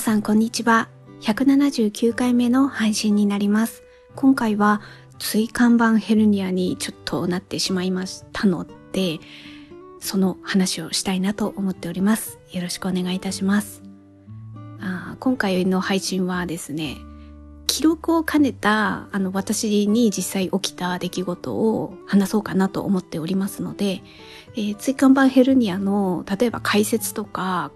[0.00, 0.88] 皆さんこんにちは。
[1.20, 3.82] 179回目の配信になります。
[4.16, 4.80] 今回は
[5.18, 9.18] 椎間板ヘルニアにちょっとなってしまいましたので、
[10.00, 12.38] その話をしたいなと思っております。
[12.50, 13.82] よろしくお願いいたします。
[14.80, 16.96] あ今回の配信はですね、
[17.66, 24.02] 記録を兼ねたあの私に実際起きた出来事を話そうかなと思っておりますので、
[24.54, 27.70] えー、椎間板ヘルニアの例えば解説とか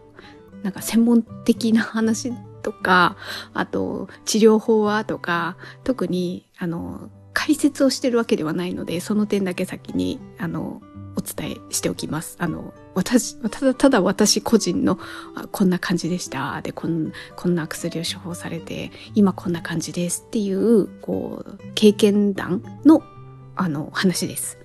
[0.64, 2.32] なんか専門的な話
[2.62, 3.16] とか、
[3.52, 10.80] あと治療法はとか、特にあの解説をしてるわけではないので、その点だけ先にあの
[11.16, 12.36] お伝えしておきます。
[12.41, 14.98] あの、私、ただただ私個人の
[15.52, 16.62] こんな感じでした。
[16.62, 23.02] で、こんこんな薬を処方されて、今こんな感じですっていう、こう、経験談の
[23.56, 24.58] あの話です。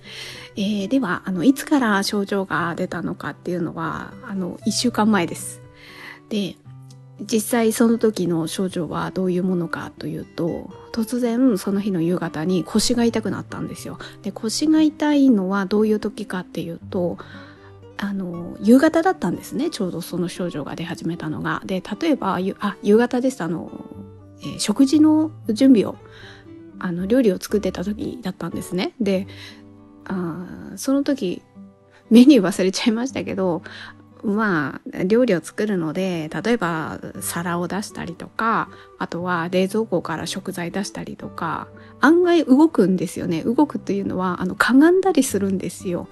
[0.56, 5.59] えー、では、あの、いつから症状が出たのかっていうのは、あの、一週間前です。
[6.30, 6.56] で
[7.20, 13.98] 実際その時の症状はどういうものかというと突然その日の夕方に腰が痛くなったんですよ。
[14.22, 17.18] で腰が痛いのはどういう時かっていうと
[17.98, 21.60] あの夕方だったんですねちょうどその症状が出始めたのが。
[21.66, 23.42] で例えばあ夕方です。
[23.42, 23.70] あの、
[24.40, 25.96] えー、食事の準備を
[26.78, 28.94] あの料理を作ってた時だったんですね。
[29.00, 29.26] で
[30.06, 31.42] あその時
[32.08, 33.62] メニュー忘れちゃいましたけど
[34.24, 38.68] まあ、料理を作るので、例えば皿を出したりとか、
[38.98, 41.68] あとは冷蔵庫から食材出したりとか、
[42.00, 43.42] 案外動くんですよね。
[43.42, 46.08] 動くというのは、あの、かがんだりするんですよ。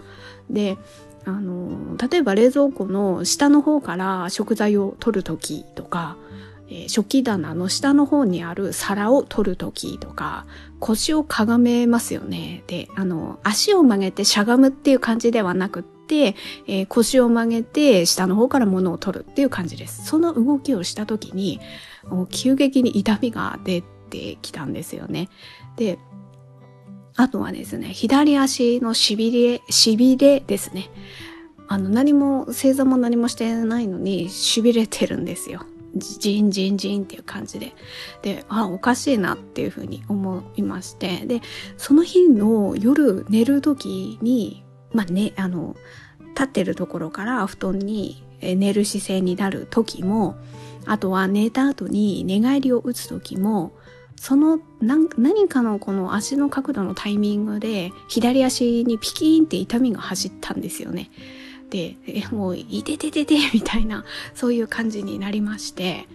[0.51, 0.79] で、
[1.25, 6.17] あの、例えば冷蔵庫の下の方から食材を取るときとか、
[6.71, 10.47] えー、食器棚の下の方にある皿を取るときとか、
[10.81, 12.63] 腰をかがめますよね。
[12.67, 20.07] で、あの、足を曲げてしゃがむっていう感じではなくて、えー、腰を曲げて下の方から物を取るっていう感じです。
[20.07, 21.61] その動きをしたときに、
[22.31, 25.29] 急激に痛みが出てきたんですよね。
[25.77, 25.99] で、
[27.17, 30.89] あとはですね、左足のしびれ、しびれですね。
[31.67, 35.67] あの、何も、正座も何もしてないのに、しびれてるんですよ。
[35.97, 37.75] ジンジンジンっていう感じで。
[38.23, 41.27] で、あ、おかしいなっていうふうに思いまして。
[41.27, 41.41] で、
[41.77, 45.77] その日の夜寝る時に、まあね、あの、
[46.31, 50.37] 立ってるところから布団に寝る姿勢になる時も、
[50.87, 53.73] あとは寝た後に寝返りを打つ時も、
[54.17, 61.11] その何かのこの足の角度のタイミングで左足にピキーンって痛みが走ったんですよね。
[61.71, 64.05] で、え、もう、いてててて、みたいな、
[64.35, 66.09] そういう感じになりまして、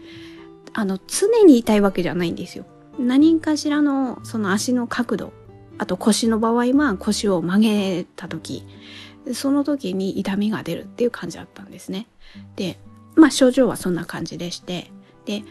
[0.74, 2.66] あの、常に痛いわけじゃないんですよ。
[3.00, 5.34] 何かしらの、その足の角度、
[5.84, 8.66] あと腰の場合は腰を曲げた時、
[9.34, 12.08] その時に痛みが出るっていう感じだったんですね。
[12.56, 12.80] で、
[13.16, 14.92] まあ症状はそんな感じでして、
[15.26, 15.44] で、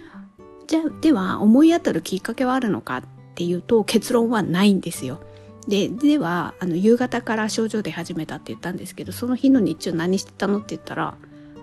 [0.66, 3.02] じゃあ、では思い当たるきっかけはあるのかっ
[3.34, 5.20] ていうと結論はないんですよ。
[5.68, 11.14] でではあの夕方から症状出始めたって言ったんですけどその日の日中何してたのって言ったら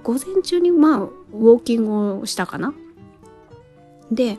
[0.04, 2.74] 午前中にまあウォーキングをしたかな
[4.12, 4.38] で、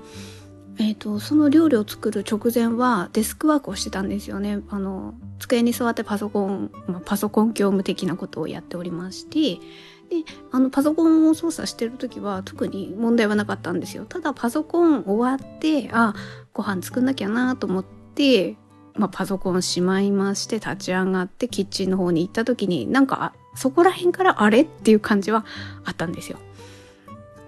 [0.81, 9.61] えーと、その料理を作る直前はデスクワークをしてたんですよねあの机に座ってパソコン、まあ、パソコン業務的なことをやっておりまして
[10.09, 16.15] であのパソコンを操作してる時は特に問題はなかったんですよただパソコン終わってあ
[16.55, 18.57] ご飯作んなきゃなと思って
[18.95, 25.47] まあ、パソコンしまいまして立ち上がってキッチンの方に行った時になんかそこら辺からあれっていう感じは
[25.85, 26.39] あったんですよ。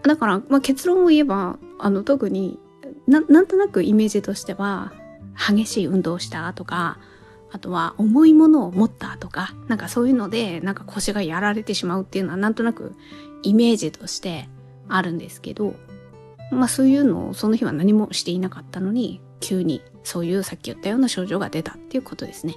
[0.02, 2.58] だから、まあ、結論を言えばあの特に
[3.06, 4.92] なんとなくイメージとしては
[5.36, 6.98] 激しい運動をしたとか
[7.50, 12.94] あとは重いものを持ったとかなんかそういうのでなんか腰がやられてしまうっていうのはなんとなく
[13.42, 14.48] イメージとして
[14.88, 15.74] あるんですけど
[16.50, 22.56] まあそういうのをその日は何もしていなかったのに急にそういうさっき言ったような症状が出たっていうことですね。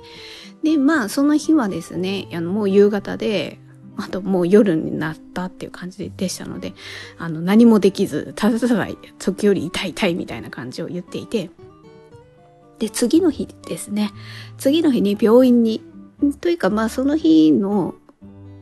[0.63, 3.59] で、まあその日はですね、あのもう夕方で、
[3.97, 6.73] あともう夜になったっていう感じでしたので、
[7.17, 8.87] あの何もできず、ただただ
[9.19, 11.49] 時折痛い痛いみたいな感じを言っていて、
[12.79, 14.11] で、次の日ですね、
[14.57, 15.81] 次の日に病院に、
[16.41, 17.95] というかまあその日の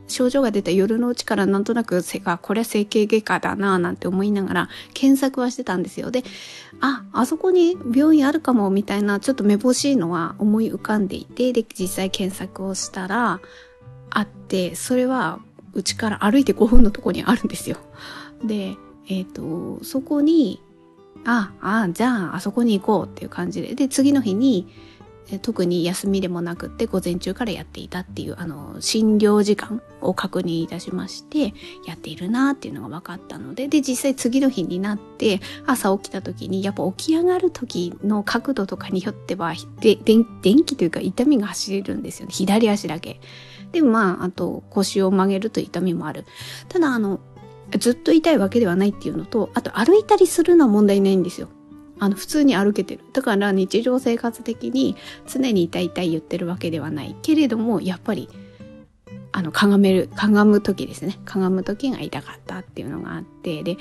[0.06, 6.10] 症状が出た夜のうちからなんとなくあこれは整形外科だなぁなんて思いながら検索はしてたんですよ。
[6.10, 6.24] で
[6.80, 13.40] ああそこに病院あるかもみたいなちょっとめぼしいのは思い浮かんでいてで実際検索をしたら
[14.10, 15.40] あってそれは
[15.72, 17.76] うちから歩いて5分のとこにあるんですよ。
[18.44, 18.76] で
[19.08, 20.60] えっ、ー、とそこに
[21.24, 23.74] ああじゃああそこに行こうっていう感じで。
[23.74, 24.68] で次の日に
[25.40, 31.54] 特に休みでもなくって午前中からやっていたっていうあの診療時間を確認いたしまして
[31.86, 40.24] やっているなっていうのが分かったのでで実際次の日になって朝起きた時にやっぱ起き上がる時の角度とかによってはで電
[40.64, 43.20] 気というか痛みが走れるんですよね左足だけ。
[43.72, 46.24] でまああと腰を曲げると痛みもある。
[46.68, 47.18] ただあの
[47.78, 51.48] ずっと痛いわけではないっていうのとあと歩いたりするのは問題ないんですよ。
[52.04, 53.02] あの普通に歩けてる。
[53.14, 54.94] だから日常生活的に
[55.26, 58.28] 常に痛い痛い言ってるわけではないけれども、やっぱり、
[59.32, 61.18] あの、かがめる、かがむ時ですね。
[61.24, 63.78] かがむ時が痛かったっていうのがあって、で、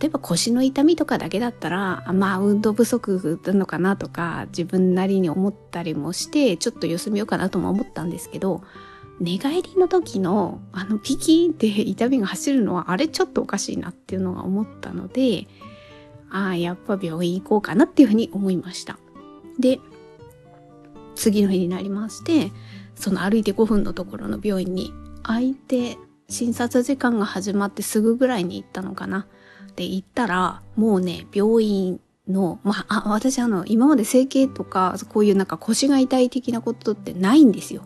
[0.00, 8.62] 例えば腰の痛みとかだけだったら、まあ運動不足なのかなとか、自分なりに思ったりもして、ちょっと様子見ようかなとも思ったんですけど、
[9.20, 15.46] 寝返りの時のあのピキーンって痛みが走るのはあれちょっとおかしいなっていうのが思ったので、
[16.30, 18.98] ああ、やっぱ病院行こうかなっていうふうに思いました。
[19.58, 19.80] で、
[21.14, 22.50] 次の日になりまして、
[22.94, 24.92] その歩いて5分のところの病院に
[25.22, 25.98] 空いて、
[26.28, 29.26] 診察時間が始まってすぐぐらいに行ったのかな。
[29.76, 37.82] で、行ったら、もうね、病院の、まあ、あ私あの、今まで整形とか、こういうなんか腰が痛い的なことってないんですよ。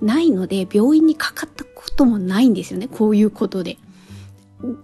[0.00, 2.88] ないので、病院にかかったこともないんですよね。
[2.88, 3.78] こういうことで。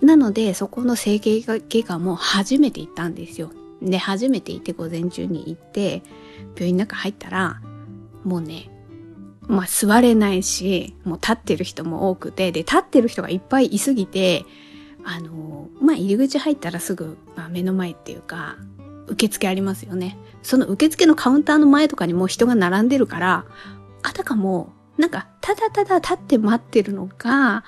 [0.00, 3.50] なので、そこの整形外科も初めて行ったんですよ。
[3.80, 6.02] で、初めて行って午前中に行って、
[6.56, 7.60] 病院の中入ったら、
[8.24, 8.70] もうね、
[9.42, 14.44] まあ座れないし、もう立ってる人も多くて、で、立ってる人がいっぱいいすぎて、
[15.04, 18.56] あの、まあ入り口入ったらすぐ、まあ、目の前っていうか、
[19.06, 20.18] 受付ありますよね。
[20.42, 23.46] その受付のカウンターの前とかにも人が並んでるから、
[24.02, 27.64] あたかも、なんか、ただただ立って待ってるのが、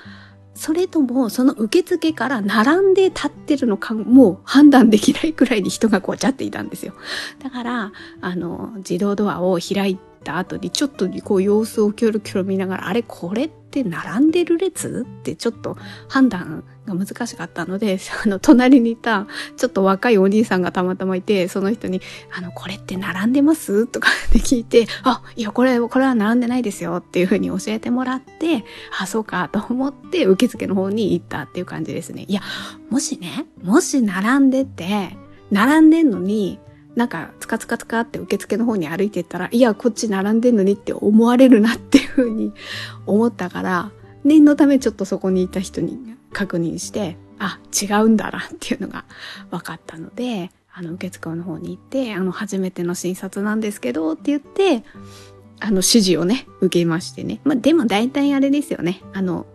[0.54, 6.94] それともその受付から並んで立ってるのかも判断できないくらいに人がごちゃっていたんですよ。
[7.42, 15.76] だから、あの、自動ドアを開いた後にちょっとこう様子をキョロキョロ見ながら、あれこれって並んでる列ってちょっと
[16.08, 16.64] 判断
[16.94, 19.26] が難しかったので、 あの、隣にいた
[19.56, 22.00] ちょっと若いお兄さんがたまたまいて、その人に、
[22.36, 23.86] あの、これって並んでます？
[23.86, 28.64] とかって聞いて、あ、いや、これ、これは並んでないですよっていうふうに教えてもらって、
[28.98, 32.24] あ、そうかと思って受付の方に行ったっていう感じですね。
[32.28, 32.40] いや、
[32.88, 35.16] もしね、もし並んでて、
[35.50, 36.58] 並んでんのに、
[36.96, 42.52] なんか、つかつかつかって受付の方に歩いてったら、いや、こっち並んでんのにって思われるなっていうふうに
[43.06, 43.92] 思ったから、
[44.24, 49.04] 念のためちょっとそこにいた人に確認して、あ、違うんだなっていうのが
[49.50, 54.84] 分かったので、あの、受付の方に行って、あの、初めての診察なんですけど、って言って、
[55.58, 57.40] あの、指示をね、受けましてね。
[57.44, 59.02] まあ、でも大体あれですよね。
[59.12, 59.46] あの、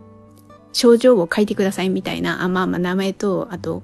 [0.72, 3.82] 症状を書いてくださいみたいな、あまあまあ名前と、あと、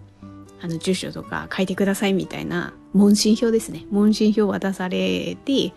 [0.61, 3.87] あの、住所とか書いてくださいみたいな、問診票ですね。
[3.91, 5.73] 問診票渡されて、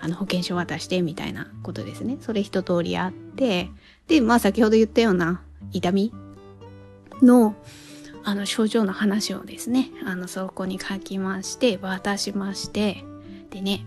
[0.00, 2.16] あの、保険証渡してみたいなことですね。
[2.20, 3.70] それ一通りあって、
[4.06, 5.42] で、まあ先ほど言ったような
[5.72, 6.12] 痛み
[7.24, 7.54] の、
[8.24, 13.04] あの、症状の話をですね、あの、そこに書きまして、渡しまして、
[13.50, 13.84] でね、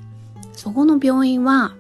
[0.54, 1.76] そこの病院は、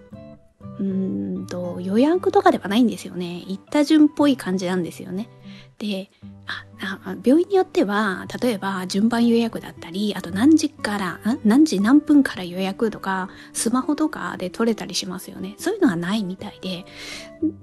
[0.79, 3.43] うんと、予約とかではないんですよね。
[3.47, 5.29] 行った順っぽい感じなんですよね。
[5.77, 6.09] で、
[6.47, 15.55] あ病院によっては、例えば順番予約だったり、あと何時から、何時何分から予約とか、スマホとかで取れたりしますよね。
[15.57, 16.85] そういうのはないみたいで。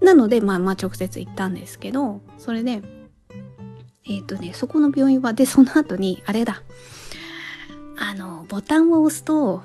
[0.01, 2.83] なので、まあまあ直接行ったんですけど、それで、
[4.05, 6.63] えっ、ー、とね、そこの病院は、で、その後に、あれだ。
[7.99, 9.63] あの、ボタンを押すと、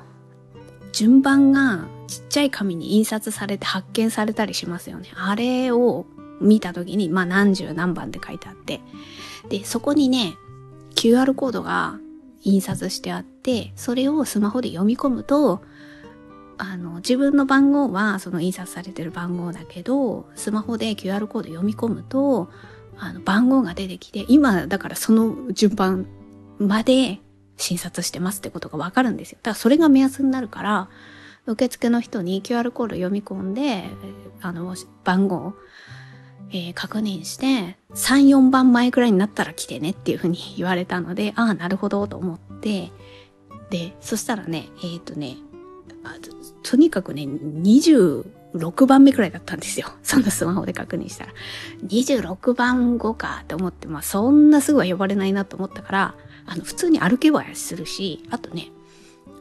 [0.92, 5.10] 順番がちっちゃい紙に印刷されて発見されたりしますよね。
[5.16, 6.06] あれを
[6.40, 8.82] 見た時に、まあ何十何番って書いてあって。
[9.50, 10.36] で、そこにね、
[10.96, 12.00] QR コードが
[12.44, 15.62] 印刷してあって、それをスマホで読み込むと、
[16.58, 22.50] あの、自分の番号はその印刷されてる番号だけど、スマホで QR コード読み込むと、
[23.00, 26.08] あの、番号が出てきて、今、だからその順番
[26.60, 27.20] まで
[27.58, 29.40] 診察してますってことがわかるんですよ。
[29.42, 30.90] だからそれが目安になるから、
[31.46, 33.86] 受付の人に QR コード読み込んで、
[34.42, 35.54] あの、番号を、
[36.50, 42.92] えー、確認して、3、4番前くらいになったら来てねっていうふうに言われたので、ああ、なるほどと思って、
[43.70, 45.38] で、そしたらね、えっ、ー、とね
[46.20, 46.32] と、
[46.72, 47.28] とにかくね、
[48.54, 49.88] 6番目くらいだったんですよ。
[50.04, 51.34] そのスマホで確認したら。
[51.86, 58.72] 26番後かって思って、まあそんなすぐは呼ばれないなと思ったから、あの、普通に歩けばするし、あとね、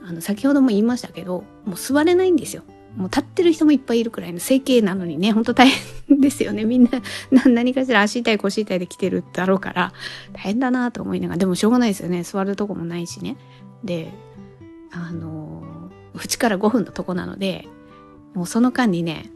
[0.07, 2.63] あの、先ほども言いましたけど、もう座れないんですよ。
[2.97, 5.69] もう立ってる人もいっぱいいるくらいの整形なのにね、ほんと大
[6.09, 6.65] 変ですよね。
[6.67, 6.91] みんな
[7.45, 9.93] 何かしら足痛い腰痛いで来てるだろうから、
[10.33, 12.23] 大変だなと思いながら、でもしょうがないですよね。
[12.23, 13.37] 座るとこもないしね。
[13.85, 14.13] で、
[14.91, 15.63] あの、
[16.15, 17.69] うちから5分のとこなので、
[18.37, 19.31] もうその間にね、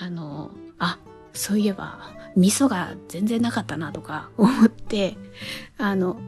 [0.00, 0.98] あの、あ、
[1.34, 1.98] そういえば、
[2.34, 5.18] 味噌が全然なかったなとか 思って、
[5.76, 6.18] あの、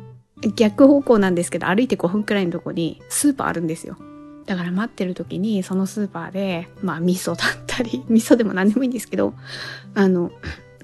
[0.54, 3.96] 逆方向なんですけど、歩いて5分くらいのとこにスーパーあるんですよ。
[4.44, 9.32] だから待ってる時にそのスーパーで、まあ味噌だったり、 味噌でも何でもいいんですけど、
[9.94, 10.30] あの、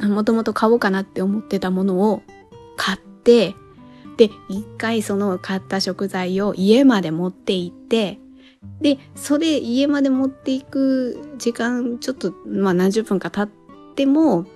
[0.01, 2.23] もともと買おうかなって思ってたものを
[2.77, 3.55] 買って、
[4.17, 8.19] で、一回その買った食材を家まで持って行って、
[8.81, 14.47] で、それ家まで持っていく時間、ちょっと、まあ何十分か経っても、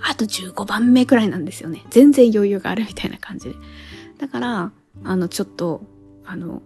[0.00, 1.84] あと15番目くらいなんですよね。
[1.90, 3.54] 全然余裕があるみたいな感じで。
[4.18, 4.72] だから、
[5.04, 5.82] あの、ちょっと、
[6.24, 6.62] あの、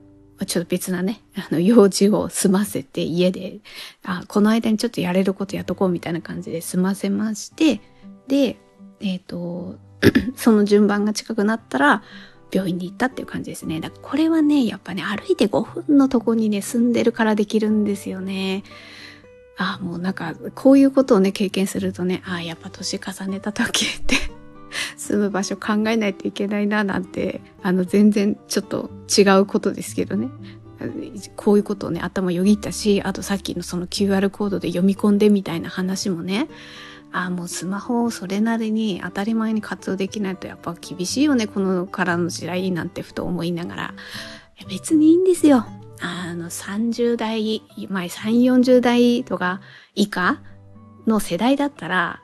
[0.46, 3.60] ちょっと別なね、あの、用事を済ませて家で、
[4.04, 7.80] あ、この間にちょっとやれることやっとこうみたいな感じで済ませまして、
[8.28, 8.56] で、
[9.00, 9.76] えっ、ー、と、
[10.36, 12.02] その順番が近くなったら、
[12.52, 13.80] 病院に行ったっていう感じですね。
[13.80, 18.62] だからこれはね、やっぱね、歩いて5分のとこにね、住んでるからできるんですよね。
[19.56, 24.16] あもうなんか、こういうことをね、経験するとね、あやっぱ年重ねた時って
[24.96, 30.28] 住む場所考えないといけないな、なんて、あの、全然ちょっと違うことですけどね。
[31.36, 36.48] こういうことをね、頭よぎったし、あとさっきのその QR コードで読み込んでみたいな話もね、
[37.12, 43.94] ああもうスマホをそれなりに当たり前に活用できないとやっぱ厳しいよね、このからの時代なんてふと思いながら、
[44.68, 45.66] 別にいいんですよ。
[46.00, 49.60] あの、30代、前、3、40代とか
[49.94, 50.40] 以下
[51.06, 52.22] の世代だったら、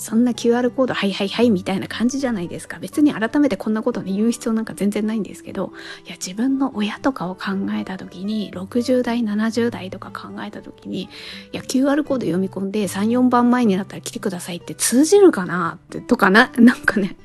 [0.00, 2.78] そんな QR コード、はいはいはいみたいな感じじゃないですか。
[2.78, 5.74] 別に改めてこんなことね、言う必要なんか全然ないんですけど、
[6.06, 11.08] いや、自分の親とかを考えた時に、60代、70代とか考えた時に、い
[11.52, 17.16] や、QR コード読み込んで3、4番前になったら来てくださいって通じるかなって、とかな、 なんかね、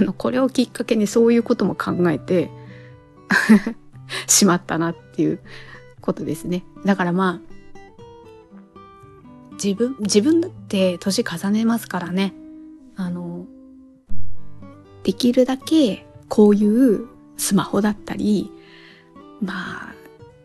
[0.00, 2.50] あの、これをきっかけにそういうことも考えて、
[4.26, 5.38] しまったなっていう
[6.00, 6.64] ことですね。
[6.84, 7.57] だからまあ、
[9.62, 12.32] 自分、自分だって年重ねますからね。
[12.96, 13.46] あの、
[15.02, 18.50] できるだけこういうスマホだったり、
[19.40, 19.94] まあ、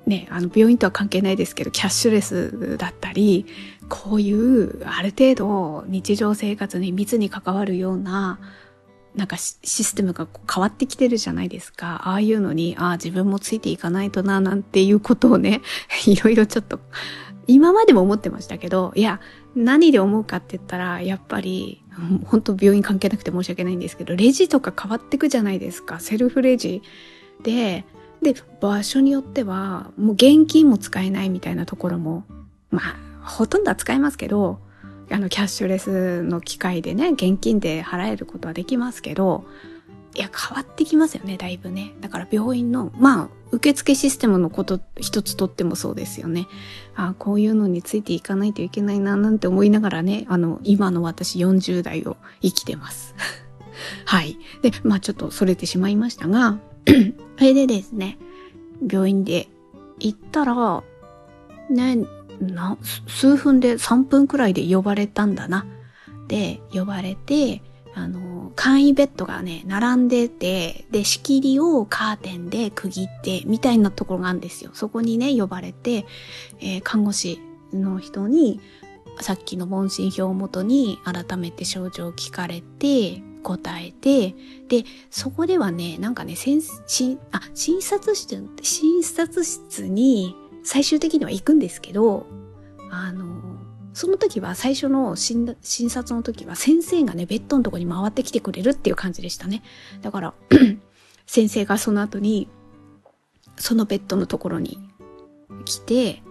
[0.06, 3.46] ね、あの病院とは関係ないですけど、キャッシュレスだったり、
[3.90, 8.40] こういうある程度日常生活に密に関わるような
[9.16, 12.02] なんかシステムが変わってきてるじゃないですか。
[12.06, 15.62] ああいうのに、ああ自分もついていかないとな、なんていうことをね、
[16.08, 16.80] いろいろちょっと、
[17.48, 19.20] 今までも思ってましたけど、いや、
[19.56, 21.82] 何で思うかって言ったら、やっぱり、
[22.26, 26.00] 本当病院関係なくて申し訳ないんですけど、レジとか変わってくじゃないですか。
[26.00, 26.82] セルフレジ
[27.44, 27.86] で、
[28.22, 32.24] で、場所によっては、もう現金も使えないみたいなところも、
[32.72, 34.60] まあ、ほとんどは使えますけど、
[35.12, 39.44] あの、キャッシュレスの機械でね、現金で払えることはできますけど、
[40.16, 41.94] いや、変わってきますよね、だいぶね。
[42.00, 46.48] だから病院の、まあ、受付システムのこと一つとってもそうですよね。
[46.96, 53.14] あこういうのについていかないといけないな、なんて思いながらね、あの、今の私40代を生きてます。
[54.06, 54.40] はい。
[54.64, 56.58] で、まあちょっとそれてしまいましたが、
[57.38, 58.18] それでですね、
[58.90, 59.48] 病院で
[60.00, 60.84] 行ったら、
[61.70, 62.06] ね、
[62.42, 65.66] な、数分で3分くらいで呼ばれたんだな。
[66.28, 67.62] で、呼ばれて、
[67.96, 74.72] あの、簡易ベッドがね、並んでて、で、仕切りをカーテンで区切って、みたいなところがあるんですよ。
[74.74, 76.06] そこにね、呼ばれて、
[76.60, 77.40] えー、看護師
[77.72, 78.60] の人に、
[79.22, 84.34] さっきの問診票をもとに改めて症状を聞かれて、答えて、
[84.70, 92.26] で、そこではね、なんかね、先、診、あ、診察室、診察室に最終的には行くんですけど、
[92.90, 93.53] あの、
[93.94, 95.56] その時は最初の診
[95.90, 99.62] 察の時は先生がね、ベッドのとこに回ってきてくれるっていう感じでしたね。
[100.02, 100.34] だから、
[101.28, 102.48] 先生がその後に、
[103.58, 104.80] そのベッドのところに
[105.66, 106.24] 来て、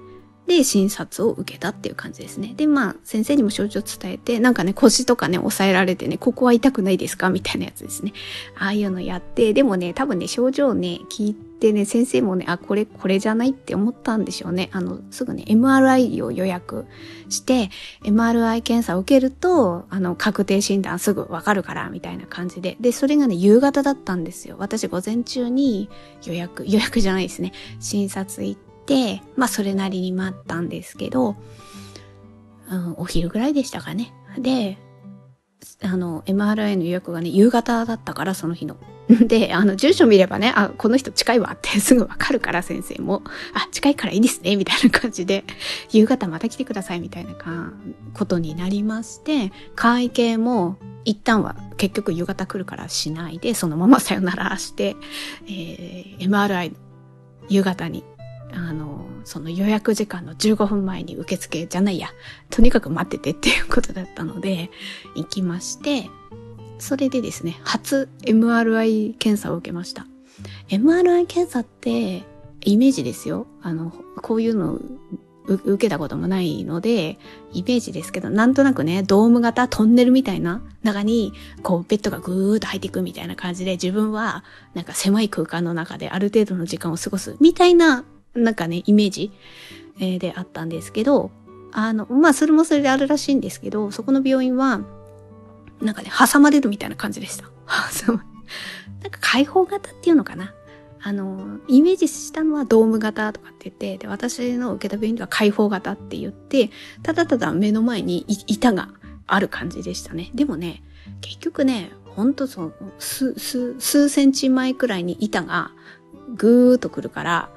[0.46, 2.52] で、診察を受けたっていう感じですね。
[2.56, 7.30] で、まあ、先生にも症状伝えて、なんかね、腰とかね、押さえられてね、ここは痛くないですか？
[7.30, 8.12] みたいなやつですね。
[8.58, 14.68] ああいうのやって、でもね、多分ね、症状ね、聞いてでね、先生もね、あ、これ、これじゃないって思ったんでしょうね。
[14.72, 16.86] あの、すぐね、MRI を予約
[17.28, 17.70] して、
[18.04, 22.76] MRI 検査を受けると、あの、確定診断すぐわかるから、みたいな感じで。
[22.80, 24.56] で、それがね、夕方だったんですよ。
[24.58, 25.88] 私、午前中に
[26.26, 27.52] 予約、予約じゃないですね。
[27.80, 31.36] 診察行って、て、まあそれなりに待ったんですけど、
[32.70, 34.12] うん、お昼ぐらいでしたかね。
[34.38, 34.78] で、
[35.82, 38.76] あの、MRI の予約がね、夕方だったから、その日の。
[39.26, 43.22] で、あの、住所見ればね、あ、この人近いわって すぐわかるから先生も、
[43.54, 45.44] あ、近いからいいですね、みたいな感じで、
[45.90, 47.72] 夕方また来てください、みたいなか
[48.14, 54.96] ことになりまして、会計も一旦は結局夕方来るからしないで、そのままさよならして、
[55.46, 56.74] えー、MRI
[57.48, 58.04] 夕方に
[58.54, 62.08] あの、その予約時間の15分前に受付じゃないや、
[62.50, 64.70] とにかく待っててっていうことだったので、
[65.16, 66.10] 行きまして、
[66.82, 70.04] それでですね、初 MRI 検査を受けました。
[70.68, 72.24] MRI 検査って、
[72.64, 73.46] イメージですよ。
[73.62, 74.80] あの、こういうの
[75.46, 77.18] 受けたこともないので、
[77.52, 84.42] イメージですけど、なんとなくね、ドーム型トンネルみたいな中に、こう、ベッドがぐーっと入っていくみたいな感じで、自分は、
[84.74, 89.30] なんか狭い空間の中である程度の時間を過ごす、みたいな、なんかね、イメージ、
[90.00, 91.30] えー、であったんですけど、
[91.70, 94.80] あの、まあ、それもそれであるらしいんですけど、そこの病院は、
[95.82, 97.44] なんかね、挟まれるみたいな感じでした。
[99.02, 100.54] なんか開放型っていうのかな
[101.04, 106.70] あの、イメージしたのはドーム型とかって言って、で、私の受けた病院では開放型って言って、
[107.02, 108.88] ただただ目の前に板が
[109.26, 110.30] ある感じでしたね。
[110.34, 110.84] でもね、
[111.20, 115.72] 結局ね、ほんとそう、数、数、数センチ前くらいに板が
[116.36, 117.50] ぐーっとくるから、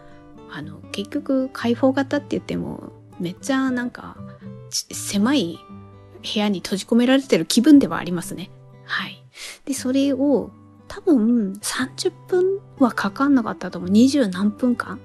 [0.52, 4.18] あの、結局開放型って言っても、めっちゃなんか、
[4.72, 5.60] 狭い
[6.26, 8.50] 部屋に閉じ込められてる気分ではありますね。
[8.84, 9.24] はい。
[9.66, 10.52] で、それを
[10.88, 13.92] 多分30分はかかんなかったと思う。
[13.92, 15.00] 20何分間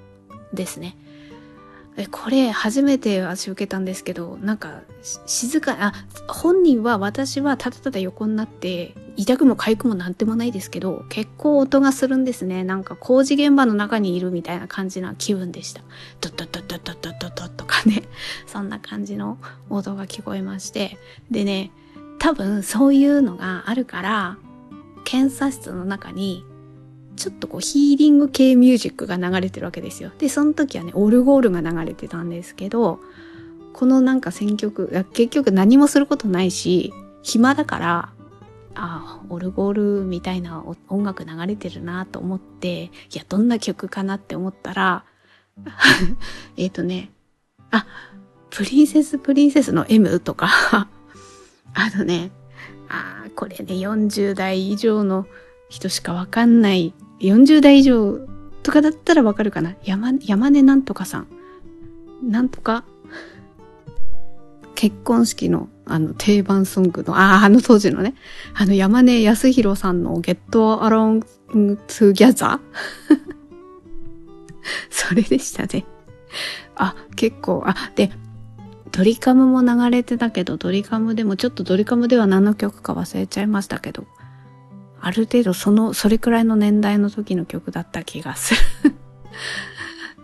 [0.52, 0.96] ですね。
[1.96, 4.82] えこれ初めて私受けたんですけどなんか
[5.26, 5.92] 静かあ
[6.28, 12.64] 本人は私はただただ横になって痛くも痒くもなんでもないですけど結構音がするんですね。
[12.64, 15.82] なんか工事現場の中にいるみたいな感じな気分でした。
[16.20, 18.02] ドッドッドッドッドッドッドッとかね
[18.46, 20.96] そんな感じの音が聞こえまして
[21.30, 21.70] でね
[22.18, 24.38] 多分そういうのがあるから
[25.04, 26.44] 検査室の中に
[27.20, 30.10] ちょっとこうヒーリング系ミュージックが流れてるわけですよ。
[30.18, 32.98] で、その時はね、オルゴールが流れてたんですけど、
[33.74, 38.12] このなんか選曲、結局何もすることないし、暇だから、
[38.74, 45.04] ああ、オルゴールみたいな音楽流れてるなと思って、いや、どんな曲かなって思ったら、
[46.56, 47.10] えっとね、
[47.70, 47.86] あ、
[48.48, 50.48] プリンセスプリンセスの M とか
[51.74, 52.30] あのね、
[52.88, 55.26] ああ、これね、40代以上の
[55.68, 58.18] 人しかわかんない、40代以上
[58.62, 59.74] とかだったらわかるかな？
[59.84, 61.26] 山、山根なんとかさん。
[62.22, 62.84] なんとか、
[64.74, 68.14] 結婚式のあの定番ソングの、ああ、あの当時のね、
[68.54, 71.26] あの山根康弘さんの Get Along
[71.88, 72.60] Together?
[74.88, 75.84] それでしたね。
[76.76, 78.12] あ、結構、あ、で、
[78.92, 84.06] ドリカムも流れてたけど、ドリカムでもちょっとドリカムでは何の曲か忘れちゃいましたけど、
[85.00, 88.94] ある程度その、それくらいの年代の時の曲だった気がする。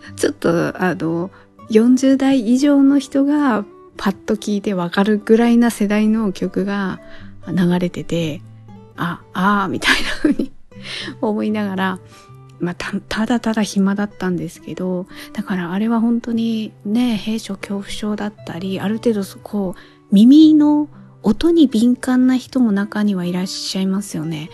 [0.16, 1.30] ちょっと、あの、
[1.70, 3.64] 40代以上の人が
[3.96, 7.00] パッと聴いてわかるぐらいな世代の曲が
[7.48, 8.42] 流れてて、
[8.96, 10.52] あ、ああ、みたいな風に
[11.20, 11.98] 思いながら、
[12.60, 20.88] まあ、た、ただただ暇だったんですけど、だからあれは本当にね、閉所恐怖症だったり、ある程度そこう、耳の
[21.22, 24.50] 音に敏感な人も中にはいらっしゃいますよね。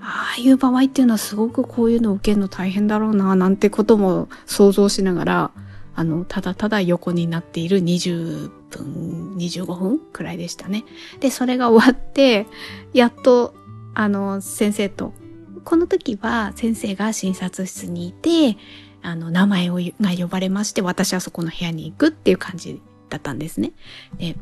[0.00, 5.50] ああいう場合っていうのはすごくこういうのを受けるの大変だろうな、なんてことも想像しながら、
[5.96, 10.84] あの、ただただ横になっている20分、25分くらいでしたね。
[11.20, 12.46] で、それが終わって、
[12.92, 13.54] やっと、
[13.94, 15.14] あの、先生と
[15.64, 18.58] この時は先生が診察室にいて、
[19.02, 23.72] あの、名前をが呼ばれまして、私はそこの部屋に行くっていう感じだったんですね。
[24.18, 24.36] で、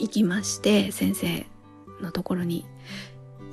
[0.00, 1.46] 行きまして、先生
[2.00, 2.66] のところに、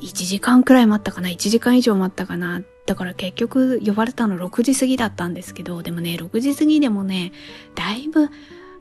[0.02, 2.62] 1時間くらい待ったかな ?1 時間以上待ったかな？
[2.86, 7.34] だから結局呼ばれたの6時過ぎだったんですけど、でもね、6時過ぎでもね、
[7.76, 8.30] だいぶ、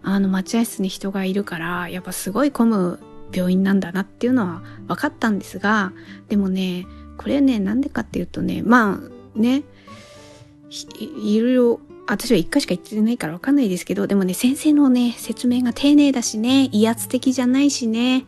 [0.02, 3.00] あの、待合室に人がいるから、やっぱすごい混む
[3.32, 5.92] 病院なんだなっていうのは分かったんですが、
[6.28, 6.86] でもね、
[7.18, 9.64] これね、なんでかっていうとね、まあね、
[10.98, 18.24] いろいろ、私は一回しか言ってないからわかんないですけど、でもね、先生のね、説明が丁寧だしね、威圧的じゃないしね、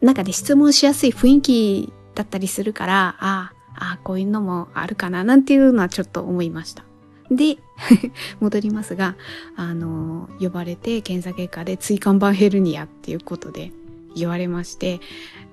[0.00, 6.84] なんかね、質問しやすい雰囲気だったりするから、ああ、ああ、こういうのもあるかな、なんていうのはちょっと思いました。
[7.30, 7.58] で、
[8.40, 9.16] 戻りますが、
[9.56, 13.72] あの、呼ばれて検査結果で椎間板ヘルニアっていうことで
[14.14, 15.00] 言われまして、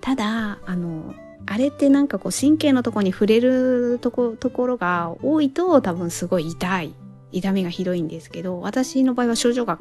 [0.01, 1.13] ただ、あの、
[1.45, 6.93] あれってなんかこう神経のとこに触れるとこところが多いと多分すごい痛い。
[7.33, 9.79] 痛みがひどいんですけど、私の場合は症状が、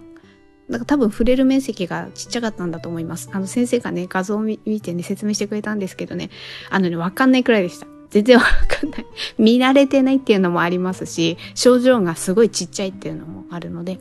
[0.71, 3.29] だか多分触れる面積がちっちゃかったんだと思います。
[3.33, 6.31] あの先生がね、画像を見てね、説明してくれたんですけどね、
[6.71, 7.87] あのね、わかんないくらいでした。
[8.11, 9.07] 全然わかんない。
[9.38, 13.99] 見慣れてないっていうのもありますし、症状がすごいちっちゃいっていうのもあるので、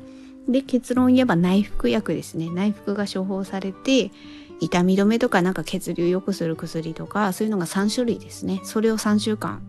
[0.47, 2.49] で、結論言えば内服薬ですね。
[2.49, 4.11] 内服が処方されて、
[4.59, 8.61] 痛み止めとかなんか血流良くする薬とか、そういうのが3種類ですね。
[8.63, 9.61] それを3週間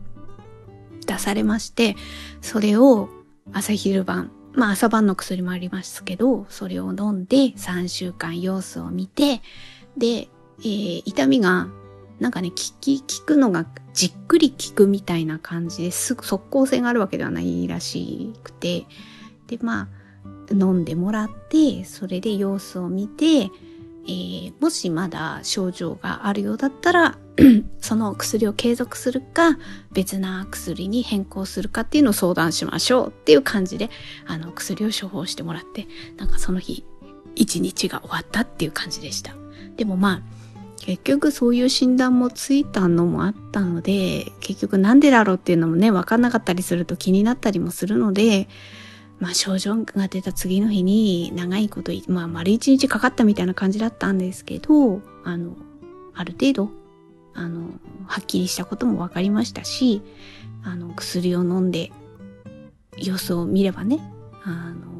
[1.06, 1.96] 出されまして、
[2.40, 3.08] それを
[3.52, 4.30] 朝昼晩。
[4.54, 9.40] まあ朝晩の薬もありますけど、それを飲んで3週間様子を見て、
[9.96, 10.28] で、
[10.60, 11.68] えー、痛みが
[12.22, 18.86] なんかね、効き、効くのがじっくり効くみたいな感じですぐ速効性があるわけではないらしくて、
[19.48, 19.88] で、まあ、
[20.52, 23.50] 飲んでもらって、それで様子を見て、
[24.04, 27.18] えー、もしまだ症状があるようだったら
[27.80, 29.58] その薬を継続するか
[29.92, 33.90] 別な薬に変更するかっていうのを相談しましょうっていう感じで
[34.26, 36.84] あの薬を処方してもらってなんかその日
[37.34, 39.34] 一日が終わったっていう感じでした。
[39.76, 40.22] でもまあ
[40.84, 48.48] 結局そういう診断もついたのもあったので結局なんでだろうっていうのもね分かんなかったりすると気になったりもするので
[49.22, 55.54] まあ症状が出た次の日に長いこと、まあ丸一日かかったみたいな感じだったんですけど、あの、
[56.12, 56.70] ある程度、
[57.34, 57.70] あの、
[58.06, 60.02] はっきりしたことも分かりましたし、
[60.64, 61.92] あの、薬を飲んで
[62.96, 64.00] 様子を見ればね、
[64.44, 64.92] あの、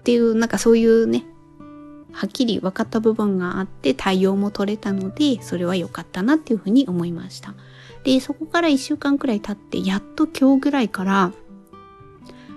[0.00, 1.24] っていう、なんかそういうね、
[2.12, 7.54] はっきり分かった部分があって対応も取れたので、それは良かったなっていうふうに思いました。
[8.04, 11.32] で、そこから一週間くらい経って、やっと今日ぐらいから、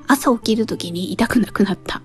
[0.08, 2.02] 朝起きる時に痛くなくなった。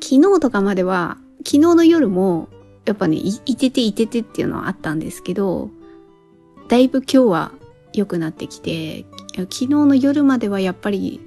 [0.00, 2.48] 昨日とかまでは、昨日の夜も、
[2.84, 5.70] やっぱね、いてていててっていうのはあったんですけど、
[6.68, 7.52] だいぶ今日は
[7.92, 11.20] 良くなってきて、昨日の夜まではやっぱり、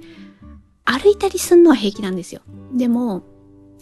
[0.84, 2.40] 歩いたりすんのは平気なんですよ。
[2.72, 3.22] でも、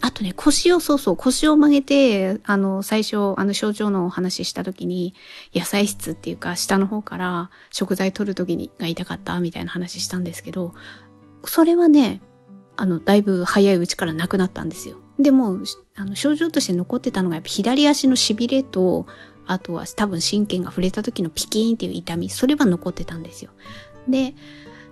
[0.01, 5.15] あとね、腰を、そうそう、腰を曲げて、あの、最初、あの、症状のお話しした時に、
[5.55, 10.73] 野菜室っていうか、下の方から食材取る時にが痛かったみたいな話したんですけど、
[11.45, 12.21] それはね、
[12.75, 14.97] あの、だいぶ早いうちからなくなったんですよ。
[15.17, 15.57] でも、
[15.95, 19.07] あの、症状として残ってたのが、やっぱ左足の痺れと、
[19.47, 23.51] あとは多分神経が触れた時のピキーンっていう痛み、それは残ってたんですよ。
[24.07, 24.35] で、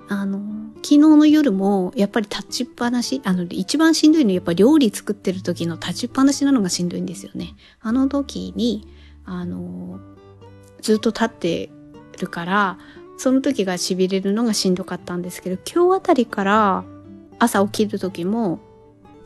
[0.07, 0.39] あの、
[0.77, 7.55] 昨日の夜も、やっぱり立ちっぱなし、あの、一番しんどいのはやっぱ料理作ってる時の立ちっぱなしなのがしんどいんですよね。
[7.81, 8.87] あの時に、
[9.25, 9.99] あの、
[10.81, 11.69] ずっと立って
[12.19, 12.77] るから、
[13.17, 16.83] その時が痺れるのがしんどかったんですけど、今日あたりから
[17.39, 18.59] 朝起きる時も、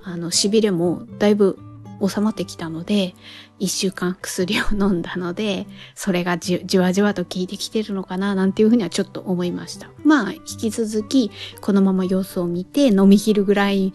[0.04, 1.60] あの、痺れもだいぶ
[2.08, 3.16] 収まってきたので、
[3.60, 9.90] 一週間薬を飲んだので、それがじじわじわと効いてきてるのかな、なんていうふうにはちょっと思いました。
[10.04, 11.32] まあ、引き続き、
[11.62, 13.94] このまま様子を見て、飲み切るぐらい、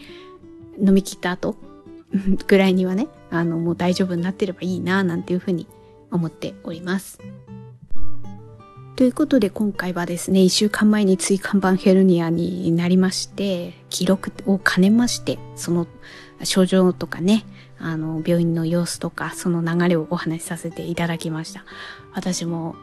[0.79, 1.57] 飲み切った後、
[2.47, 5.67] ぐらいにはね、あの、もう大丈夫になってればいいな、なんていうふうに
[6.11, 7.19] 思っております。
[8.97, 15.89] ということで今回はですね、1週間前に椎間板ヘルニアになりまして、記録を兼ねまして、その
[16.45, 17.45] 症状とかね、
[17.85, 21.65] あの、病院の様子とか、その流れをお話しさせていただきました。
[22.15, 22.77] 私も、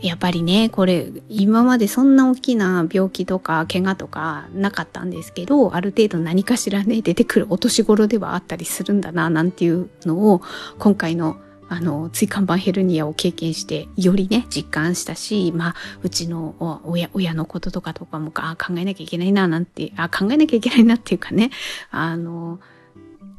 [0.00, 10.42] やっぱりね、これ、今までそんな大きな病気とか、怪我とかなかったんですけど、ある程度何かしらね、出てくるお年頃ではあったりするんだな、なんていうのを、
[10.80, 11.36] 今回の
[11.68, 21.50] あの、椎間板ヘルニアを経験して、よりね、実感したし、まあ、うちの親、親のこととかとかも、あ考えなきゃいけないな、なんて、あ考えなきゃいけないなっていうかね、
[21.90, 22.58] あの、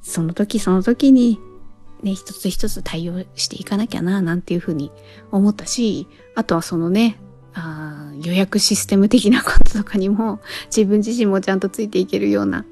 [0.03, 1.39] その時その時に、
[2.03, 4.91] ね、一つ一つ対応していかなきゃな、なんていうふうに
[5.31, 7.17] 思ったし、あとはそのね、
[7.55, 10.39] あ予約システム的なこととかにも
[10.75, 12.65] 自分自身もちゃんとついていけるような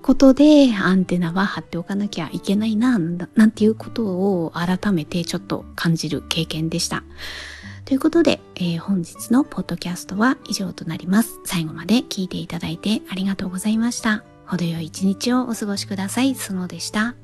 [0.00, 7.04] ことでアンテナは張っておかなきゃいけないな、なんていうことを改めてちょっと感じる経験でした。
[7.84, 11.38] ということで、えー、本日のポッドキャストは以上となります。
[11.44, 14.33] 最後まで聞いていただいてありがとうございました。
[14.46, 16.34] 程よい一日をお過ごしください。
[16.34, 17.14] スノーでした。